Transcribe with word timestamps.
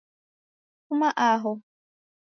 Fuma 0.87 1.09
aho 1.27 1.51